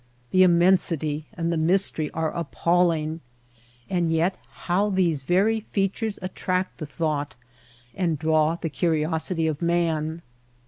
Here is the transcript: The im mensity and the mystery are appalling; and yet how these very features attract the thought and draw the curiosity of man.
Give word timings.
The 0.31 0.43
im 0.43 0.57
mensity 0.59 1.25
and 1.35 1.53
the 1.53 1.57
mystery 1.57 2.09
are 2.09 2.31
appalling; 2.35 3.21
and 3.87 4.11
yet 4.11 4.35
how 4.65 4.89
these 4.89 5.21
very 5.21 5.59
features 5.73 6.17
attract 6.23 6.79
the 6.79 6.87
thought 6.87 7.35
and 7.93 8.17
draw 8.17 8.55
the 8.55 8.69
curiosity 8.69 9.45
of 9.45 9.61
man. 9.61 10.23